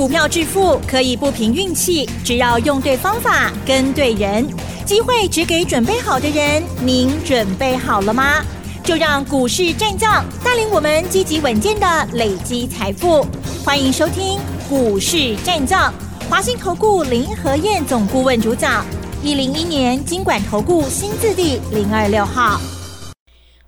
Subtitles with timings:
[0.00, 4.48] 股票致富可以不凭运气，只要用对方法、跟对人，
[4.86, 6.62] 机会只给准备好的人。
[6.82, 8.42] 您准备好了吗？
[8.82, 13.26] 就让股市战将带领我们积极稳健的累积财富。
[13.62, 14.40] 欢迎收听
[14.70, 15.92] 股市战将，
[16.30, 18.82] 华信投顾林和燕总顾问主讲，
[19.22, 22.58] 一零一年经管投顾新字第零二六号。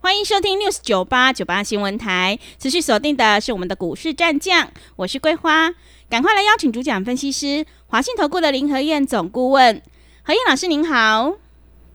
[0.01, 5.71] 欢迎收听 News 九八九八新闻台，持续锁定的是我们的股市战将，我是桂花，
[6.13, 9.81] 赶快来邀请主讲分析师华信投顾的林和燕总顾问，
[10.23, 11.33] 何燕老师您好，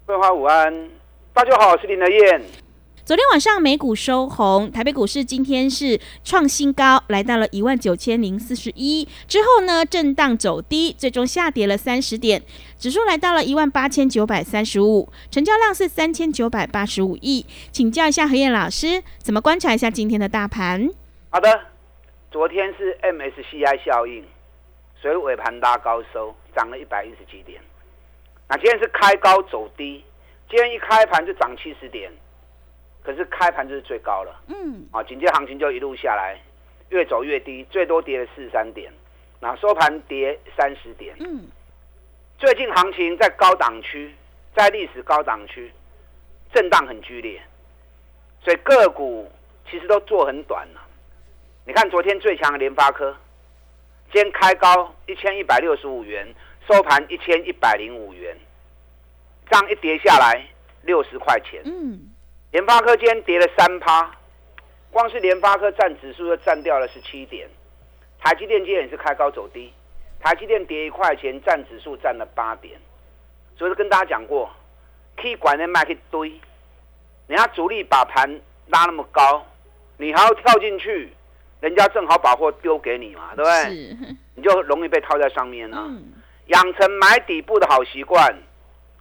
[0.07, 0.89] 桂花午安，
[1.35, 2.41] 大家好，我是林和燕。
[3.05, 9.07] 昨天晚上美股收红，台北股市今天是创新高，来到了一万九千零四十一。
[9.27, 12.41] 之后呢，震荡走低，最终下跌了三十点，
[12.79, 17.45] 指数来到了一万八千九百三十五，成交量是三千九百八十五亿。
[17.71, 20.89] 请教一下何燕老师，怎么观察一下今天的大盘？
[21.29, 21.59] 好的，
[22.37, 24.23] 昨天是 MSCI 效应，
[24.95, 27.59] 所以尾盘拉高收，涨了一百一十几点。
[28.47, 30.05] 那今天是开高走低，
[30.47, 32.11] 今天一开盘就涨七十点。
[33.01, 36.39] 可是开盘就是最高了，嗯，啊，紧接行情就一路下来，
[36.89, 38.93] 越走越低，最多跌了四十三点，
[39.39, 41.47] 那收盘跌三十点，嗯，
[42.37, 44.13] 最近行情在高档区，
[44.55, 45.71] 在历史高档区，
[46.53, 47.41] 震荡很剧烈，
[48.43, 49.27] 所以个股
[49.67, 50.83] 其实都做很短了。
[51.67, 53.13] 你看昨天最强的联发科，
[54.09, 56.25] 今天开高一千一百六十五元，
[56.65, 58.37] 收盘一千一百零五元，
[59.49, 60.41] 这样一跌下来
[60.83, 61.99] 六十块钱，嗯。
[62.51, 64.09] 联发科今天跌了三趴，
[64.91, 67.49] 光是联发科占指数就占掉了十七点。
[68.17, 69.73] 台积电今天也是开高走低，
[70.21, 72.79] 台积电跌一块钱，占指数占了八点。
[73.57, 74.49] 所以跟大家讲过，
[75.17, 76.29] 可以管那卖一堆，
[77.27, 79.45] 人家主力把盘拉那么高，
[79.97, 81.11] 你还要跳进去，
[81.59, 84.15] 人家正好把货丢给你嘛，对不对？
[84.35, 85.89] 你就容易被套在上面了。
[86.47, 88.35] 养成买底部的好习惯，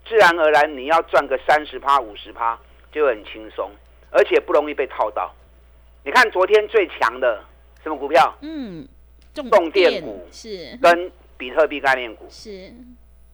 [0.09, 2.59] 自然而然你要赚个三十趴、五十趴。
[2.93, 3.71] 就很轻松，
[4.11, 5.31] 而且不容易被套到。
[6.03, 7.45] 你看昨天最强的
[7.83, 8.35] 什么股票？
[8.41, 8.89] 嗯，
[9.35, 12.73] 重电股是跟比特币概念股是。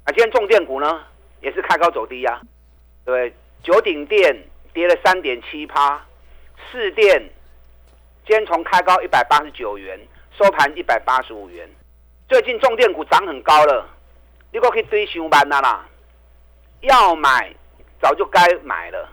[0.03, 1.01] 啊，今天重电股呢
[1.41, 2.41] 也是开高走低呀，
[3.05, 3.33] 对
[3.63, 4.37] 九鼎电
[4.73, 6.05] 跌了三点七趴，
[6.73, 7.23] 四电
[8.25, 9.99] 今天从开高一百八十九元
[10.39, 11.69] 收盘一百八十五元。
[12.29, 13.85] 最近重电股涨很高了，
[14.53, 15.85] 你果可以堆上班的啦，
[16.83, 17.53] 要买
[18.01, 19.09] 早就该买了。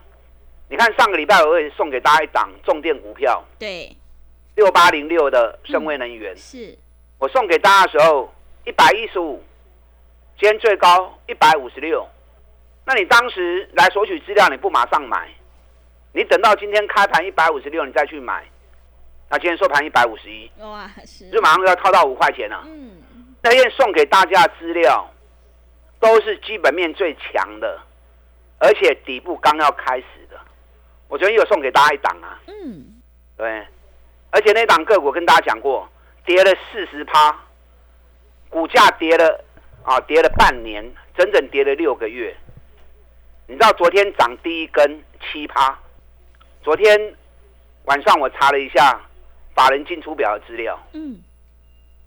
[0.69, 3.95] 你看上个礼拜我也送给大家一档重电股票，对，
[4.53, 6.77] 六八零六的深威能源，是
[7.17, 8.31] 我送给大家的时候
[8.63, 9.43] 一百一十五，
[10.39, 12.07] 今天最高一百五十六，
[12.85, 15.27] 那你当时来索取资料，你不马上买，
[16.13, 18.47] 你等到今天开盘一百五十六，你再去买，
[19.29, 22.63] 那今天收盘一百五十一，哇，是就马上要套到五块钱了。
[22.65, 22.97] 嗯，
[23.43, 25.07] 那天送给大家的资料
[25.99, 27.79] 都是基本面最强的，
[28.57, 30.39] 而且底部刚要开始的。
[31.07, 33.01] 我昨天有送给大家一档啊，嗯，
[33.37, 33.65] 对，
[34.31, 35.87] 而且那档个股跟大家讲过，
[36.25, 37.39] 跌了四十趴，
[38.49, 39.43] 股价跌了
[39.83, 40.83] 啊，跌了半年，
[41.15, 42.35] 整整跌了六个月。
[43.45, 45.77] 你知道昨天涨第一根七趴，
[46.63, 47.15] 昨天
[47.85, 48.99] 晚上我查了一下
[49.59, 51.21] 法人进出表的资料，嗯，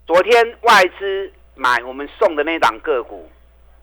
[0.07, 3.29] 昨天外资买我们送的那档个股。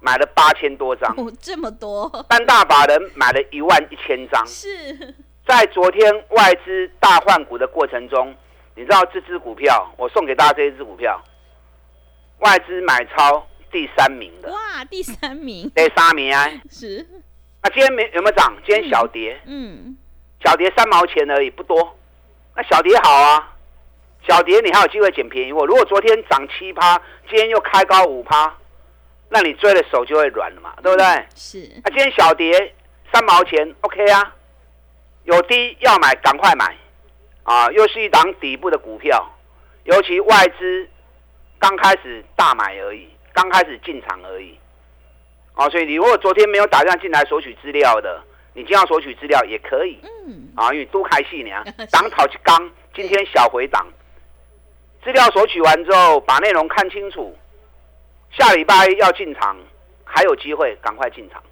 [0.02, 2.10] 买了八千多张，哦，这么多！
[2.30, 4.46] 三大法人买了一万一千张。
[4.46, 5.14] 是，
[5.46, 8.34] 在昨天外资大换股的过程中，
[8.74, 11.22] 你知道这支股票，我送给大家这一支股票，
[12.38, 14.50] 外资买超第三名的。
[14.50, 15.70] 哇，第三名！
[15.74, 16.48] 第三名啊！
[16.70, 17.06] 是。
[17.62, 18.56] 那今天没有没有涨？
[18.66, 19.38] 今天小跌。
[19.44, 19.94] 嗯。
[20.42, 21.94] 小跌三毛钱而已，不多。
[22.56, 23.49] 那小跌好啊，
[24.26, 25.64] 小跌你还有机会捡便宜货。
[25.66, 28.54] 如果昨天涨七趴，今天又开高五趴。
[29.28, 31.06] 那你追的手就会软了嘛，对不对？
[31.36, 31.58] 是。
[31.84, 32.74] 啊，今天小跌
[33.12, 34.34] 三毛钱，OK 啊。
[35.24, 36.74] 有低要买，赶快买，
[37.44, 39.24] 啊，又是一档底部的股票，
[39.84, 40.88] 尤其外资
[41.58, 44.58] 刚开始大买而已，刚开始进场而已，
[45.54, 48.20] 啊，所以你如果昨天没有打电话进来索取资料的，
[48.54, 51.62] 你今天要索取资料也可以，嗯，啊，因为都开戏呢，
[51.92, 53.86] 档炒去刚，今天小回档，
[55.02, 57.36] 资料索取完之后，把内容看清楚。
[58.30, 59.56] 下礼拜要进场，
[60.04, 61.42] 还有机会，赶快进场。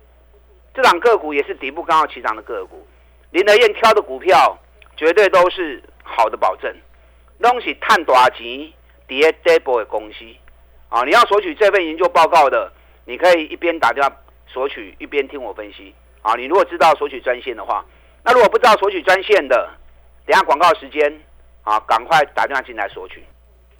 [0.74, 2.86] 这档个股也是底部刚好起涨的个股。
[3.30, 4.56] 林德燕挑的股票
[4.96, 6.72] 绝对都是好的保证，
[7.40, 8.72] 东西探大钱
[9.06, 10.24] 跌 double 的公司
[10.88, 11.02] 啊！
[11.04, 12.72] 你要索取这份研究报告的，
[13.06, 14.16] 你可以一边打电话
[14.46, 16.34] 索取，一边听我分析啊！
[16.36, 17.84] 你如果知道索取专线的话，
[18.22, 19.68] 那如果不知道索取专线的，
[20.26, 21.20] 等下广告时间
[21.64, 23.24] 啊，赶快打电话进来索取。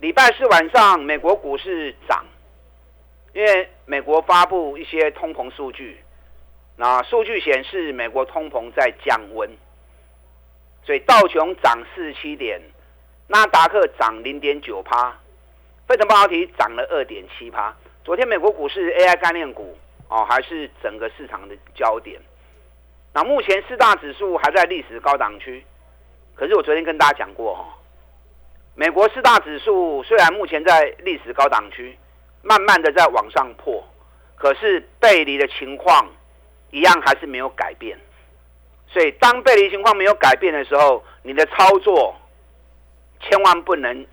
[0.01, 2.25] 礼拜四晚上美国股市涨，
[3.33, 5.99] 因为美国发布一些通膨数据，
[6.77, 9.51] 那数据显示美国通膨在降温，
[10.85, 12.61] 所以道琼涨四十七点，
[13.27, 15.19] 纳达克涨零点九趴，
[15.89, 17.75] 费城半导体涨了二点七趴。
[18.05, 19.77] 昨天美国股市 AI 概念股
[20.09, 22.21] 哦，还是整个市场的焦点。
[23.13, 25.65] 那目前四大指数还在历史高档区，
[26.37, 27.78] 可是我昨天跟大家讲过哈，
[28.79, 31.99] 美国四大指数虽然目前在历史高档区，
[32.43, 33.85] 慢慢的在往上破，
[34.37, 36.09] 可是背离的情况
[36.71, 37.99] 一样还是没有改变。
[38.87, 42.15] 所以当背离情况没有改变的时候，你的操作
[43.21, 44.07] 千万不能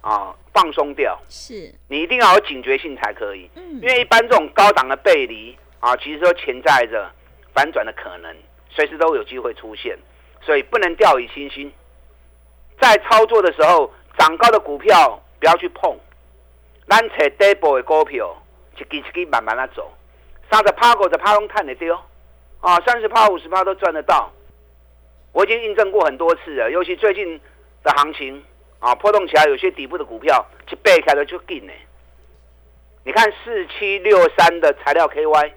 [0.00, 3.48] 啊放松掉，是你一定要有警觉性才可以。
[3.54, 7.08] 嗯因为一般这种高档的背离啊，其实都潜在着
[7.54, 8.36] 反转的可能，
[8.68, 9.96] 随时都有机会出现，
[10.42, 11.72] 所以不能掉以轻心。
[12.80, 15.96] 在操作的时候，涨高的股票不要去碰，
[16.88, 18.36] 咱找底部的股票，
[18.76, 19.90] 一支一支慢慢的走，
[20.50, 21.96] 三十趴、五十趴拢探得丢，
[22.60, 24.30] 啊，三十趴、五十趴都赚得到。
[25.32, 27.40] 我已经印证过很多次了，尤其最近
[27.84, 28.42] 的行情
[28.80, 31.72] 啊，波动起来，有些底部的股票一背开了就紧呢。
[33.04, 35.52] 你看四七六三的材料 KY，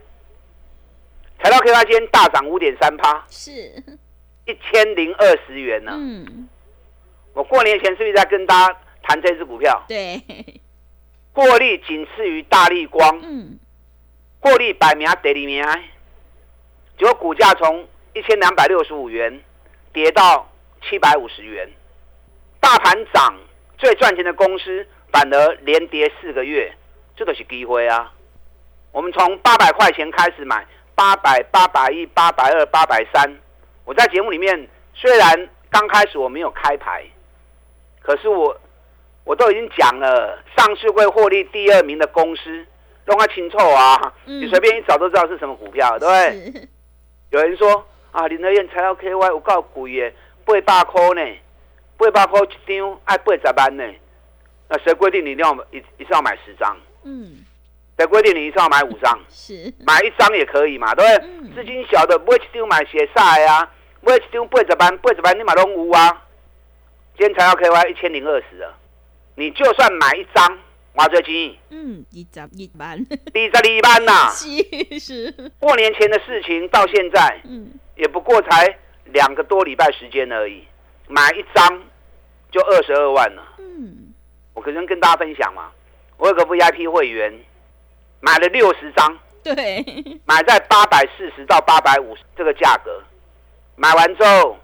[1.41, 3.51] 材料 KY 今天大涨五点三趴，是，
[4.45, 5.91] 一千零二十元呢。
[5.95, 6.47] 嗯，
[7.33, 9.83] 我过年前是不是在跟大家谈这只股票？
[9.87, 10.21] 对，
[11.33, 13.59] 获利仅次于大力光，嗯，
[14.39, 15.63] 获利百名第二名，
[16.97, 19.41] 结果股价从一千两百六十五元
[19.93, 20.49] 跌到
[20.81, 21.69] 七百五十元，
[22.59, 23.35] 大盘涨
[23.77, 26.73] 最赚钱的公司反而连跌四个月，
[27.15, 28.13] 这都是机会啊！
[28.91, 33.39] 我们从八百块钱开始买，八百、八百一、八百二、八百三。
[33.85, 37.05] 我在节目里面虽然刚开始我没有开牌，
[38.01, 38.59] 可是我
[39.23, 42.65] 我都已经讲了，上市会获利第二名的公司，
[43.05, 44.13] 弄它清楚啊！
[44.25, 46.67] 嗯你随便一找都知道是什么股票，对不对？
[47.29, 50.11] 有人说啊，林德燕材料 KY 有够贵的，
[50.61, 51.37] 八百块呢，
[51.97, 53.83] 八百块一张，爱八十万呢。
[54.67, 56.75] 那谁规定你一定要一一次要买十张？
[57.03, 57.45] 嗯，
[57.97, 59.19] 谁规定你一次要买五张？
[59.29, 61.29] 是，买一张也可以嘛，对不对？
[61.29, 63.69] 嗯资金小的买一张买写晒啊，
[64.01, 66.25] 买一张八十万，八十万你嘛拢有啊。
[67.21, 68.75] 今天材料 KY 一千零二十了，
[69.35, 70.57] 你就算买一张，
[70.95, 71.55] 偌多钱？
[71.69, 78.75] 嗯，二十一万，二十一万呐、 是是，过年前的事情到现在，嗯，也不过才
[79.05, 80.63] 两个多礼拜时间而已，
[81.09, 81.83] 买一张
[82.49, 83.43] 就二十二万了。
[83.59, 84.11] 嗯，
[84.55, 85.69] 我可能跟大家分享嘛，
[86.17, 87.31] 我有个 VIP 会员，
[88.19, 89.85] 买了六十张，对，
[90.25, 92.99] 买在八百四十到八百五十这个价格，
[93.75, 94.57] 买完之后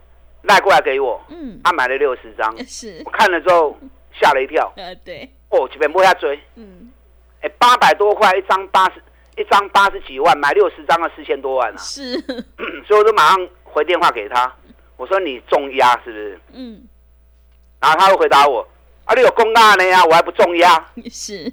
[0.48, 3.02] 赖过来给我，嗯，他买了六十张， 是。
[3.06, 3.78] 我，看了之后
[4.20, 6.90] 吓了一跳， 呃，对，哦，这边摸下追，嗯，
[7.42, 9.02] 哎，八百多块一张，八十
[9.38, 12.20] 一张八十几万，买六十张要四千多万啊，是，
[12.88, 14.52] 所以我就马上回电话给他，
[14.96, 16.40] 我说你重压是不是？
[16.54, 16.88] 嗯，
[17.80, 18.68] 然后他会回答我
[19.06, 20.84] ：“啊，你有公案的呀，我还不重压。
[21.12, 21.52] 是，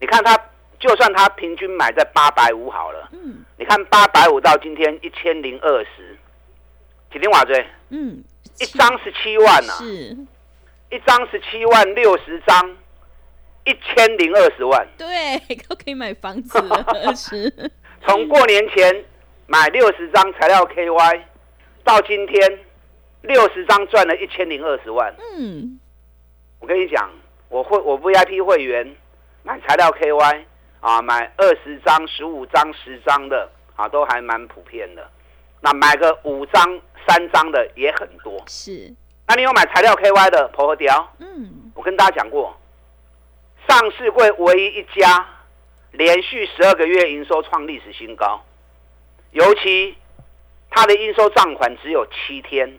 [0.00, 0.34] 你看他，
[0.80, 6.15] 就算他平均买在八百五好了，嗯，你看八百五到今天一千零二十，
[7.16, 7.66] 几天瓦追？
[7.88, 8.22] 嗯，
[8.60, 10.16] 一张十七万呐、啊，是，
[10.90, 12.76] 一张十七万，六十张，
[13.64, 14.86] 一千零二十万。
[14.98, 16.84] 对，都可以买房子了，
[17.16, 17.50] 是，
[18.06, 19.02] 从过年前
[19.46, 21.22] 买六十张材料 KY，
[21.84, 22.58] 到今天
[23.22, 25.14] 六十张赚了一千零二十万。
[25.38, 25.80] 嗯，
[26.60, 27.10] 我跟你讲，
[27.48, 28.94] 我会我 VIP 会员
[29.42, 30.44] 买材料 KY
[30.80, 35.10] 啊，买二十张、十五张、十张的啊，都还蛮普遍的。
[35.62, 38.42] 那买个五张、三张的也很多。
[38.46, 38.92] 是，
[39.26, 41.12] 那你有买材料 KY 的婆和雕？
[41.18, 42.56] 嗯，我跟大家讲过，
[43.68, 45.26] 上市柜唯一一家
[45.92, 48.44] 连续十二个月营收创历史新高，
[49.32, 49.96] 尤其
[50.70, 52.78] 它的应收账款只有七天，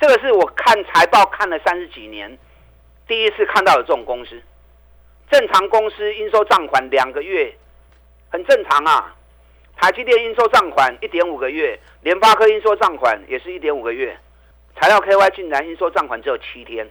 [0.00, 2.38] 这个是我看财报看了三十几年，
[3.06, 4.42] 第一次看到的这种公司。
[5.30, 7.56] 正常公司应收账款两个月，
[8.30, 9.14] 很正常啊。
[9.76, 14.16] 台积电应收账款一点五个月，联发科应收账款也是一点五个月，
[14.76, 16.88] 材料 KY 竟然应收账款只有七天。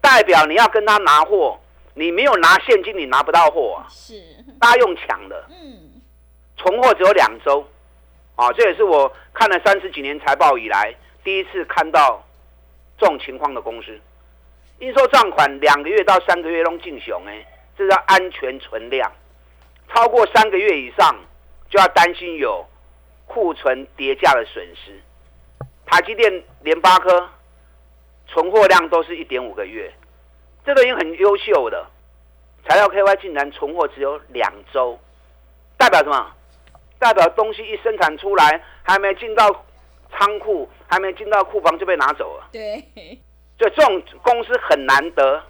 [0.00, 1.58] 代表你要跟他拿货，
[1.94, 3.88] 你没有拿现金，你拿不到货啊！
[3.88, 4.22] 是，
[4.60, 6.02] 大家用抢的，嗯，
[6.58, 7.66] 存货只有两周，
[8.36, 12.22] 啊，这也是我看了三十几年财报以来第一次看到
[12.98, 13.98] 这种情况的公司。
[14.80, 17.46] 应收账款两个月到三个月都进熊，哎，
[17.78, 19.10] 这叫安全存量，
[19.88, 21.16] 超过三个月以上
[21.74, 22.64] 就要担心有
[23.26, 24.92] 库存跌价的损失。
[25.84, 27.28] 台积电、联发科
[28.28, 29.92] 存货量都是一点五个月，
[30.64, 31.84] 这都已经很优秀的。
[32.68, 34.96] 材料 KY 竟然存货只有两周，
[35.76, 36.32] 代表什么？
[37.00, 39.64] 代表东西一生产出来，还没进到
[40.12, 42.48] 仓库，还没进到库房就被拿走了。
[42.52, 42.78] 对，
[43.58, 45.42] 所以这种公司很难得，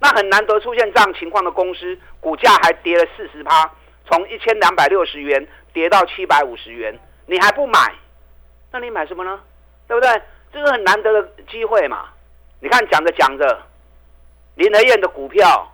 [0.00, 3.72] 那很难得出现这样情况的公司，股价还跌了四十趴，
[4.12, 7.94] 从一千两百六十元跌到七百五十元，你还不买？
[8.70, 9.40] 那你买什么呢？
[9.88, 10.22] 对不对？
[10.52, 12.10] 这是很难得的机会嘛。
[12.60, 13.62] 你看讲着讲着，
[14.56, 15.66] 林和燕的股票。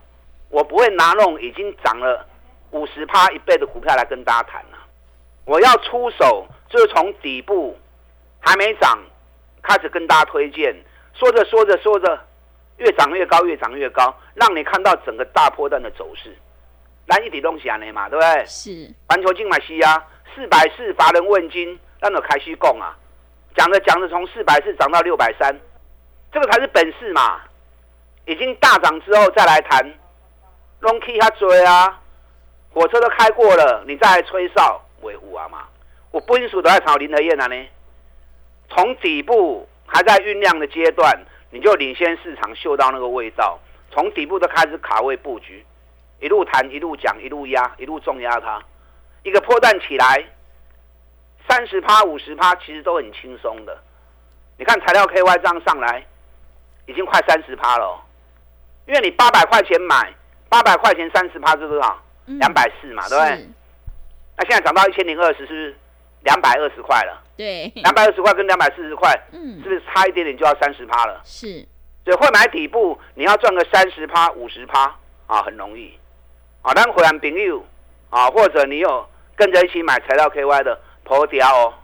[0.50, 2.24] 我不会拿那种已经涨了
[2.70, 4.78] 五十趴一倍的股票来跟大家谈了。
[5.44, 7.78] 我要出手就是从底部
[8.40, 8.98] 还没涨
[9.62, 10.74] 开始跟大家推荐，
[11.12, 12.18] 说着说着说着，
[12.78, 16.34] 越涨越高，越涨越高，让你看到整个大波段的走势。
[17.08, 18.44] 蓝一体东西安尼嘛，对不对？
[18.46, 18.94] 是。
[19.08, 20.02] 环球金买西啊，
[20.34, 22.96] 四百四乏人问津，让我开始供啊。
[23.56, 25.58] 讲着讲着，从四百四涨到六百三，
[26.30, 27.40] 这个才是本事嘛。
[28.26, 29.94] 已经大涨之后再来谈。
[30.80, 32.00] 龙 K 他追啊，
[32.70, 35.64] 火车都开过了，你再来吹哨维护啊嘛？
[36.10, 37.66] 我不应属都在炒林和燕啊呢。
[38.68, 41.18] 从底部还在酝酿的阶段，
[41.50, 43.58] 你就领先市场嗅到那个味道，
[43.90, 45.64] 从底部都开始卡位布局，
[46.20, 48.62] 一路谈一路讲一路压一路重压它，
[49.22, 50.24] 一个破蛋起来，
[51.48, 53.76] 三十趴五十趴其实都很轻松的。
[54.56, 56.04] 你看材料 KY 这样上来，
[56.86, 58.04] 已经快三十趴了，
[58.86, 60.12] 因为你八百块钱买。
[60.50, 62.02] 八百块钱三十趴是多少？
[62.24, 63.48] 两百四嘛，对不对？
[64.34, 65.76] 那现在涨到一千零二十，是不是
[66.22, 67.22] 两百二十块了？
[67.36, 71.20] 对，两百二十块跟两百四十块，嗯，是不是差一点点就要三十趴了？
[71.22, 71.66] 是，
[72.02, 74.96] 所以会买底部，你要赚个三十趴、五十趴
[75.26, 75.98] 啊，很容易。
[76.62, 77.64] 啊，咱回来朋友
[78.10, 81.74] 啊，或者你有跟着一起买材料 KY 的破掉哦，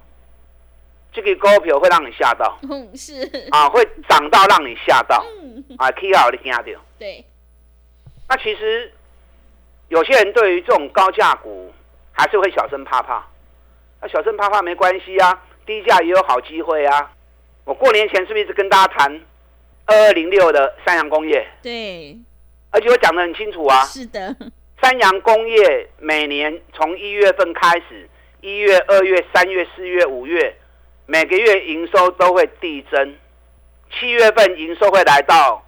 [1.12, 5.24] 这个股票会让你吓到，嗯，是啊，会涨到让你吓到，
[5.78, 7.24] 啊，K 好你听下掉，对。
[8.28, 8.92] 那其实
[9.88, 11.72] 有些人对于这种高价股
[12.10, 13.24] 还是会小声怕怕，
[14.00, 17.12] 那小声怕怕没关系啊，低价也有好机会啊。
[17.64, 19.20] 我过年前是不是一直跟大家谈
[19.86, 21.46] 二二零六的三洋工业？
[21.62, 22.18] 对，
[22.70, 23.84] 而且我讲的很清楚啊。
[23.84, 24.34] 是的，
[24.84, 28.06] 三洋工业每年从一月份开始，
[28.42, 30.54] 一月、二月、三月、四月、五月，
[31.06, 33.16] 每个月营收都会递增，
[33.90, 35.64] 七月份营收会来到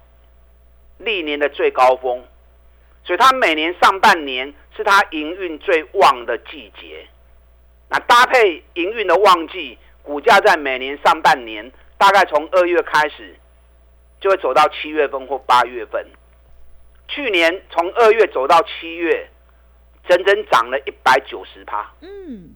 [0.99, 2.23] 历年的最高峰。
[3.03, 7.07] 所以它每年上半年是它营运最旺的季节，
[7.89, 13.35] 那搭配营运的旺季，股价在每年上半年大概从二月开始，
[14.21, 16.05] 就会走到七月份或八月份。
[17.07, 19.29] 去年从二月走到七月，
[20.07, 21.91] 整整涨了一百九十趴。
[22.01, 22.55] 嗯，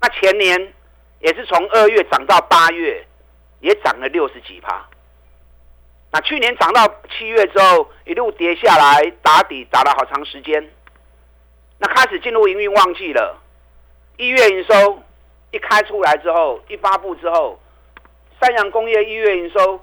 [0.00, 0.72] 那前年
[1.20, 3.06] 也是从二月涨到八月，
[3.60, 4.86] 也涨了六十几趴。
[6.12, 10.70] 那去年涨到七月之后，一路跌下来打底打了好长时间。
[11.78, 13.40] 那开始进入营运旺季了，
[14.18, 15.02] 一月营收
[15.52, 17.58] 一开出来之后，一发布之后，
[18.40, 19.80] 三洋工业一月营收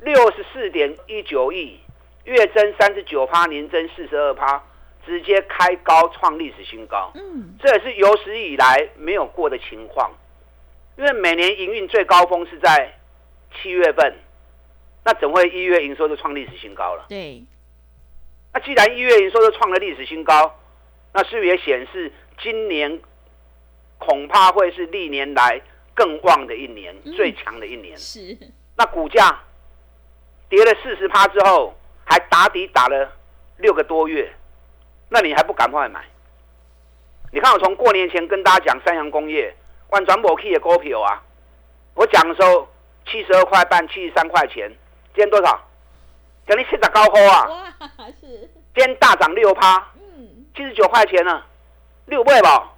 [0.00, 1.80] 六十四点一九亿，
[2.24, 4.62] 月增三十九趴，年增四十二趴，
[5.04, 7.10] 直接开高创历史新高。
[7.14, 10.10] 嗯，这也是有史以来没有过的情况，
[10.96, 12.98] 因为每年营运最高峰是在
[13.54, 14.14] 七月份。
[15.02, 17.06] 那怎会一月营收就创历史新高了？
[17.08, 17.42] 对。
[18.52, 20.54] 那既然一月营收就创了历史新高，
[21.14, 23.00] 那是不是也显示今年
[23.96, 25.58] 恐怕会是历年来
[25.94, 27.96] 更旺的一年，最强的一年？
[27.96, 28.36] 是。
[28.76, 29.40] 那股价
[30.50, 31.74] 跌了四十趴之后，
[32.10, 33.10] 还打底打了
[33.58, 34.30] 六个多月，
[35.08, 36.00] 那你还不赶快买？
[37.32, 39.54] 你看我从过年前跟大家讲三洋工业
[39.90, 41.22] 万转某 K 的股票啊，
[41.94, 42.68] 我讲的时候
[43.06, 44.68] 七十二块半，七十三块钱。
[45.14, 45.60] 今天多少？
[46.46, 47.48] 给你七十高抛啊！
[47.48, 48.50] 哇，是。
[48.74, 51.42] 今天大涨六趴，嗯，七十九块钱呢，
[52.06, 52.72] 六倍吧。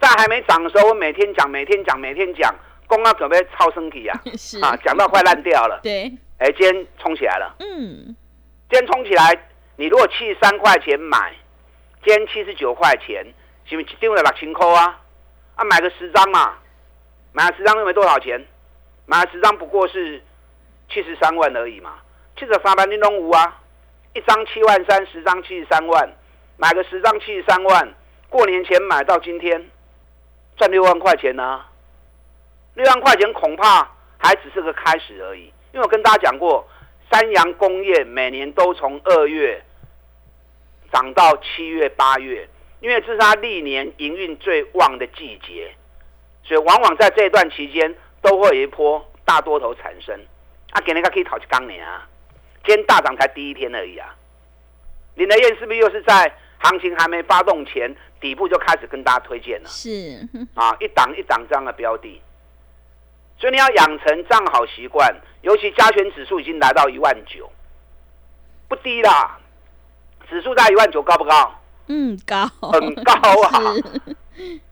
[0.00, 2.54] 在还没涨的时候，我每天讲，每天讲，每天讲，
[2.86, 5.80] 公安准备超身体啊， 是啊，讲到快烂掉了。
[5.82, 7.56] 对，哎，今天冲起来了。
[7.60, 8.14] 嗯，
[8.74, 9.38] 今天冲起来，
[9.76, 11.32] 你如果七十三块钱买，
[12.04, 13.24] 今天七十九块钱，
[13.66, 14.98] 是不是定了六千块啊？
[15.54, 16.54] 啊，买个十张嘛，
[17.30, 18.44] 买了十张又没多少钱，
[19.06, 20.20] 买了十张不过是。
[20.88, 22.00] 七十三万而已嘛，
[22.36, 23.60] 七十三万你拢有啊，
[24.12, 26.10] 一张七万三，十张七十三万，
[26.56, 27.94] 买个十张七十三万，
[28.28, 29.70] 过年前买到今天，
[30.56, 31.64] 赚六万块钱呢。
[32.74, 33.88] 六万块钱恐怕
[34.18, 36.68] 还只是个开始而已，因为我跟大家讲过，
[37.10, 39.62] 三洋工业每年都从二月
[40.92, 42.48] 涨到七月八月，
[42.80, 45.74] 因为这是它历年营运最旺的季节，
[46.42, 50.18] 所以往往在这段期间都会有一波大多头产生。
[50.70, 52.08] 啊，今年家可以讨一缸年啊，
[52.64, 54.12] 今天大涨才第一天而已啊！
[55.14, 59.68] 林德燕是不是又是在行情还没发动前，底部就开始跟大家推荐了？
[59.68, 59.88] 是
[60.54, 62.20] 啊，一档一档这样的标的，
[63.44, 65.14] 所以你要养成这样好习惯。
[65.42, 67.46] 尤其加权指数已经来到一万九，
[68.68, 69.38] 不低啦。
[70.30, 71.54] 指数在一万九，高不高？
[71.88, 73.60] 嗯，高，很高啊！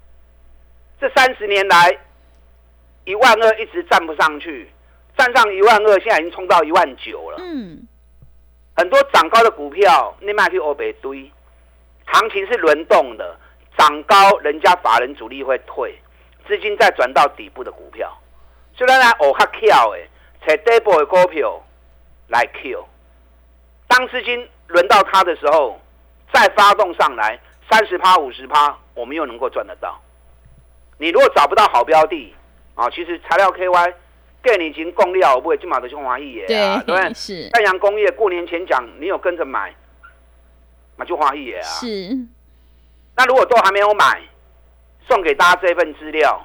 [0.98, 1.98] 这三十年来，
[3.04, 4.70] 一万二一直站不上去，
[5.18, 7.36] 站上一万二，现在已经冲到一万九了。
[7.40, 7.86] 嗯，
[8.74, 11.30] 很多涨高的股票，你卖去欧北堆，
[12.06, 13.36] 行情是轮动的，
[13.76, 15.94] 涨高人家法人主力会退，
[16.48, 18.10] 资金再转到底部的股票，
[18.76, 20.08] 虽然来偶较巧诶，
[20.46, 21.62] 找底部的股票
[22.28, 22.84] 来 Q，
[23.86, 25.80] 当资金轮到他的时候，
[26.32, 27.38] 再发动上来
[27.70, 30.00] 三十趴、五十趴，我们又能够赚得到。
[30.98, 32.34] 你如果找不到好标的
[32.74, 33.94] 啊，其实材料 KY
[34.42, 37.14] 电已经供料不会金马的中华亿耶啊，对不对？
[37.14, 39.74] 是太阳工业过年前讲，你有跟着买，
[40.96, 41.68] 那就华亿耶啊。
[41.68, 41.86] 是，
[43.16, 44.22] 那如果都还没有买，
[45.08, 46.40] 送给大家这份资料，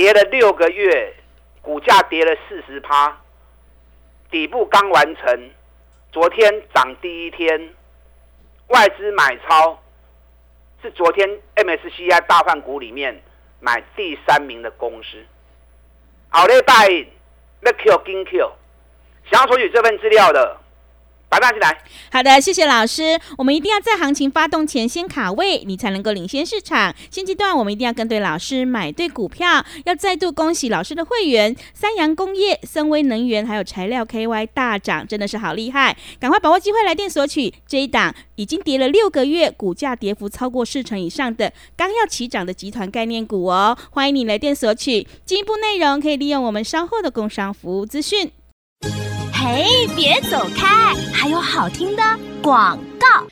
[0.00, 1.12] 跌了六个月，
[1.60, 3.20] 股价跌了四十趴，
[4.30, 5.50] 底部刚完成，
[6.10, 7.74] 昨天涨第一天，
[8.68, 9.78] 外资买超。
[10.80, 13.22] 是昨天 MSCI 大盘股里面
[13.60, 15.22] 买第三名的公司，
[16.30, 16.88] 好嘞，拜，
[17.60, 18.52] 那 Q 金 Q，
[19.30, 20.56] 想要索取这份资料的。
[21.30, 21.78] 白大进来，
[22.10, 23.16] 好的，谢谢老师。
[23.38, 26.92] 我们一定要在行情发动前先卡位，你才能够领先市场。
[27.08, 29.64] 现阶段我们一定要跟对老师，买对股票。
[29.84, 35.96] 要再度恭喜老师的会员，三洋工业、森威能源还有材料 KY 大涨，真的是好厉害！
[36.18, 43.78] 赶快把握机会来电索取这一档已经跌了六个月，股价跌幅超过四成以上的刚要起涨的集团概念股哦。
[43.92, 48.32] 欢迎你来电索取，进一步内容可以利用我们稍后的工商服务资讯。
[49.42, 49.64] 嘿，
[49.96, 50.94] 别走开！
[51.14, 52.02] 还有好听的
[52.42, 53.26] 广告。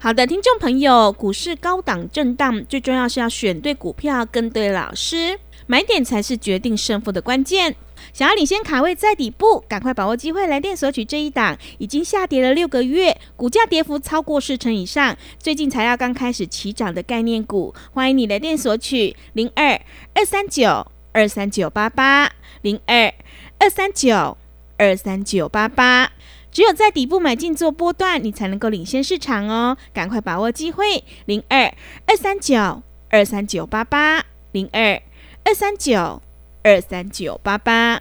[0.00, 7.76] 好的，听众朋友，股市高档震荡，最重要是要选对股票，跟对老师，买点才是决定胜负的关键。
[8.12, 19.80] 想要领先卡位在底部，赶快把握机会来电索取这一档已经下跌了六个月，股价跌幅超过四成以上，最近才要刚开始起涨的概念股，欢迎你来电索取零二
[20.12, 23.14] 二三九二三九八八零二
[23.60, 24.36] 二三九。
[24.78, 26.10] 二三九八八，
[26.50, 29.76] 只有在底部买进做波段，你才能够领先市场哦！
[29.92, 31.72] 赶快把握机会，零二
[32.06, 35.00] 二三九二三九八八，零二
[35.44, 36.22] 二三九
[36.62, 38.00] 二三九八八。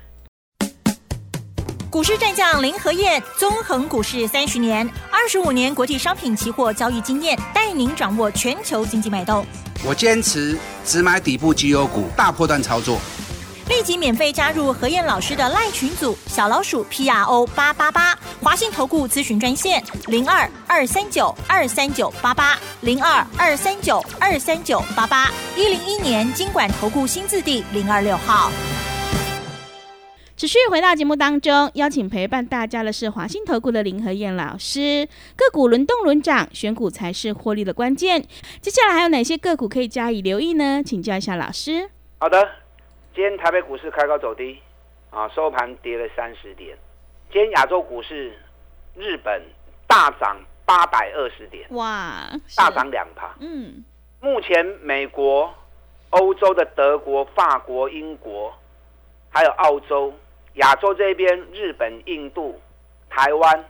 [1.89, 9.45] 股市战将林和燕，纵横股市三十年，二十五年国际商品期货交易经验，带您掌握全球经济脉动。
[9.83, 12.97] 我坚持只买底部绩优股，大波段操作。
[13.71, 28.51] 立即免费加入何燕老师的赖群组，小老鼠 P R O 八八八，华信投顾咨询专线零二二三九二三九八八零二二三九二三九八八一零一年经管投顾新字第零二六号。
[30.35, 35.07] 持续回到节目当中，邀请陪伴大家的是华信投顾的林和燕老师。
[35.37, 38.21] 个股轮动轮涨，选股才是获利的关键。
[38.59, 40.83] 接下来还有哪些个股可以加以留意呢？
[40.85, 41.89] 请教一下老师。
[42.19, 42.60] 好的。
[43.13, 44.61] 今天台北股市开高走低，
[45.09, 46.77] 啊，收盘跌了三十点。
[47.29, 48.33] 今天亚洲股市，
[48.95, 49.43] 日本
[49.85, 53.35] 大涨八百二十点，哇，大涨两趴。
[53.41, 53.83] 嗯，
[54.21, 55.53] 目前美国、
[56.11, 58.53] 欧洲的德国、法国、英国，
[59.29, 60.13] 还有澳洲、
[60.53, 62.61] 亚洲这边，日本、印度、
[63.09, 63.65] 台湾，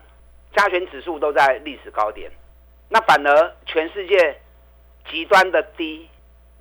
[0.56, 2.32] 加权指数都在历史高点。
[2.90, 4.40] 那反而全世界
[5.10, 6.08] 极端的低，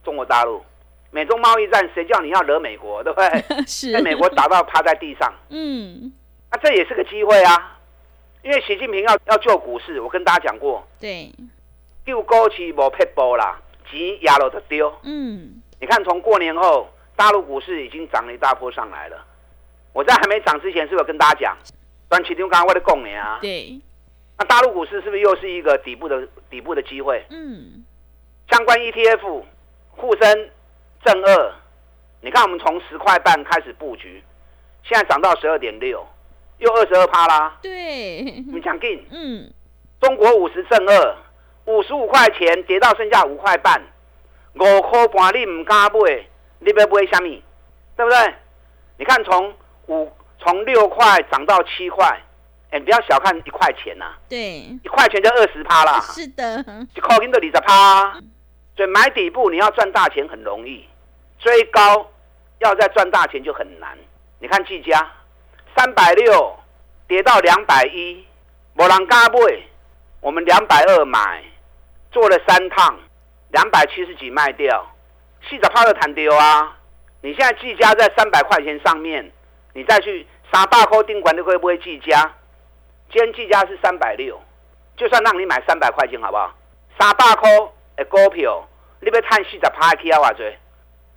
[0.02, 0.64] 中国大陆。
[1.10, 3.44] 美中贸易战，谁叫你要惹美国，对不对？
[3.66, 5.32] 是被美国打到趴在地上。
[5.50, 6.12] 嗯，
[6.50, 7.78] 那这也是个机会啊，
[8.42, 11.32] 因为习近平要要救股市，我跟大家讲过，对，
[12.04, 14.92] 丢高起无撇波啦，急压了就丢。
[15.02, 19.26] 嗯，你看从过年后，大陆股市已经涨了一大波上来了。
[19.92, 21.56] 我在还没涨之前，是不是跟大家讲，
[22.08, 23.38] 短期中刚刚为了供你啊？
[23.42, 23.80] 对。
[24.38, 27.26] 那大陆股市是不是又是一个底部的底部的机会？
[27.30, 27.84] 嗯，
[28.48, 29.42] 相关 ETF
[29.90, 30.50] 沪深。
[31.04, 31.54] 正二，
[32.20, 34.22] 你看我们从十块半开始布局，
[34.82, 36.06] 现在涨到十二点六，
[36.58, 37.56] 又二十二趴啦。
[37.62, 39.04] 对，你讲进。
[39.10, 39.52] 嗯，
[40.00, 41.16] 中国五十正二，
[41.64, 43.80] 五十五块钱跌到剩下五块半，
[44.54, 46.26] 五块半你唔敢买，
[46.58, 47.42] 你要买什么？
[47.96, 48.34] 对不对？
[48.98, 49.54] 你看从
[49.86, 52.20] 五从六块涨到七块，
[52.70, 54.12] 哎，不要小看一块钱呐。
[54.28, 56.00] 对，一块钱就二十趴啦。
[56.00, 58.20] 是的，一块钱就二十趴。
[58.80, 60.88] 所以买底部你要赚大钱很容易。
[61.38, 62.10] 追高
[62.60, 63.90] 要再赚大钱就很难。
[64.38, 65.06] 你看季佳
[65.76, 66.58] 三百六
[67.06, 68.24] 跌到两百一，
[68.72, 69.38] 没人敢买，
[70.22, 71.44] 我们两百二买，
[72.10, 72.98] 做了三趟，
[73.50, 74.90] 两百七十几卖掉，
[75.46, 76.74] 细仔趴的弹丢啊！
[77.20, 79.30] 你现在计价在三百块钱上面，
[79.74, 82.34] 你再去三百块定管，你会不会计价？
[83.12, 84.40] 今天计价是三百六，
[84.96, 86.54] 就算让你买三百块钱，好不好？
[86.98, 87.50] 三百块
[87.96, 88.66] 的股票，
[89.00, 90.18] 你要探四十趴起啊？
[90.18, 90.42] 偌济？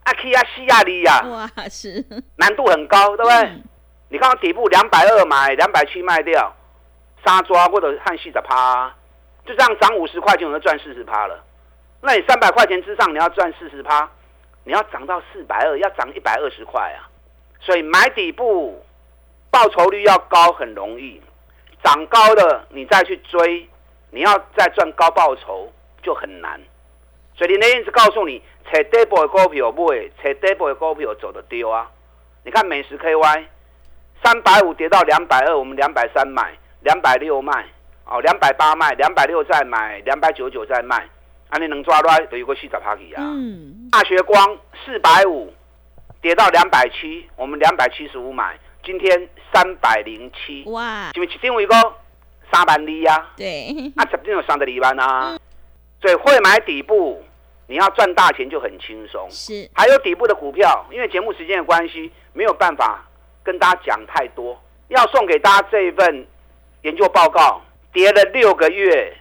[0.03, 1.49] 啊起啊四啊二啊！
[1.55, 3.61] 哇，是难度很高，对不对？
[4.09, 6.53] 你看底部两百二买，两百七卖掉，
[7.25, 8.93] 杀抓或者探四十趴，
[9.45, 11.41] 就这样涨五十块钱，我就赚四十趴了。
[12.01, 14.09] 那你三百块钱之上，你要赚四十趴，
[14.65, 17.07] 你要涨到四百二，要涨一百二十块啊！
[17.61, 18.85] 所以买底部
[19.49, 21.21] 报酬率要高很容易，
[21.81, 23.69] 涨高了你再去追，
[24.09, 26.59] 你要再赚高报酬就很难。
[27.35, 28.41] 所以林德燕一直告诉你，
[28.71, 31.89] 找底部的股票买，找底部的股票走得丢啊！
[32.45, 33.45] 你看美食 KY，
[34.23, 37.65] 三百五跌到两百二，我们两百三买，两百六卖，
[38.05, 41.09] 哦，两百八卖，两百六再买，两百九九再卖，
[41.49, 43.23] 啊，你能抓来就有个四十趴去啊！
[43.23, 45.51] 嗯，大学光四百五
[46.21, 51.75] 跌到两百七，我们两百七十五买，今天三百零七，哇，是不是一定有一个
[52.51, 53.31] 三万二啊？
[53.35, 55.29] 对，啊，十定有三十二万啊！
[55.31, 55.39] 所
[56.11, 57.23] 以会买底部，
[57.67, 59.27] 你要赚大钱就很轻松。
[59.29, 63.05] 是还有底部的股票，因为节目时间的关系，没有办法
[63.43, 64.61] 跟大家讲太多。
[64.89, 66.27] 要送给大家这一份
[66.81, 67.61] 研究报告，
[67.91, 69.15] 跌了六个月，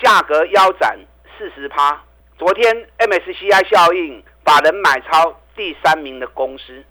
[0.00, 0.98] 价格腰斩
[1.36, 2.00] 四十趴。
[2.38, 6.84] 昨天 MSCI 效应，把人买超第三名的公司，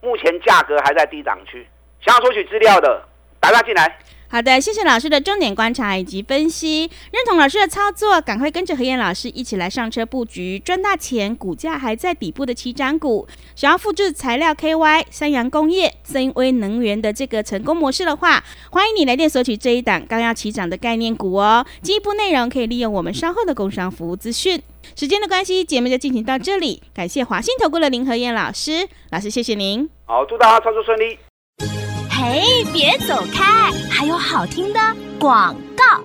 [0.00, 1.66] 目前价格还在低档区。
[2.00, 3.02] 想要索取资料的，
[3.40, 3.98] 打电话进来。
[4.32, 11.36] 好的，谢谢老师的重点观察以及分析，认同老师的操作，赶快跟着何燕老师一起来上车布局，赚大钱。
[11.36, 21.66] 股价还在底部的起涨股，想要复制材料 KY、三洋工业、森威能源的这个成功模式的话，欢迎你来电索取这一档刚要起涨的概念股哦。
[21.82, 24.62] 进一步内容可以利用我们稍后的工商服务资讯。
[24.96, 29.86] 时间的关系，节目就进行到这里，感谢华信投顾的林何燕老师，老师谢谢您。
[30.06, 31.18] 好，祝大家操作顺利。
[32.24, 34.78] 嘿，别走开，还有好听的
[35.18, 36.04] 广告。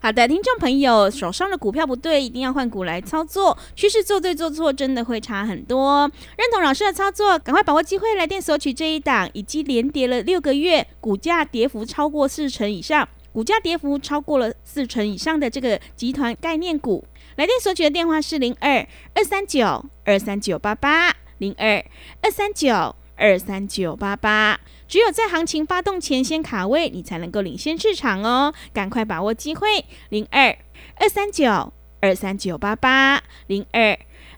[0.00, 3.58] 好的，听众朋友，手上的股票不对，一定要换股来操作。
[3.74, 6.08] 趋势做对做错，真的会差很多。
[6.36, 17.04] 认同老师的操作，赶快把握机会来电索取这一档，以及连跌了六个月，股价跌幅超过四成以上，股价跌幅超过了四成以上的这个集团概念股。
[17.34, 21.84] 来电索取的电话是零二二三九二三九八八零二
[22.22, 24.58] 二三九二三九八八。
[24.86, 28.54] 只有在行情发动前先卡位，你才能够领先市场哦！
[28.72, 29.68] 赶快把握机会，
[30.08, 30.56] 零二
[30.94, 33.90] 二三九二三九八八零二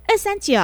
[0.09, 0.59] 二三九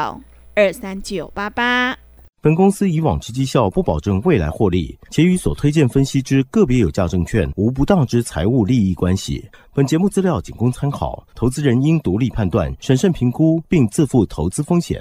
[0.57, 1.97] 二三九八八。
[2.43, 9.45] 本公司以往之绩效不保证未来获利，且与所推荐分析之个别有价证券无不当之财务利益关系。
[9.75, 15.01] 本节目资料仅供参考，投资人应独立判断、审慎评估，并自负投资风险。